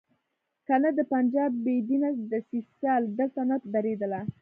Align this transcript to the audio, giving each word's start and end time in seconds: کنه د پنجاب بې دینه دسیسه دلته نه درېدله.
کنه 0.67 0.89
د 0.97 0.99
پنجاب 1.13 1.51
بې 1.65 1.75
دینه 1.89 2.09
دسیسه 2.31 2.91
دلته 3.17 3.41
نه 3.49 3.57
درېدله. 3.73 4.21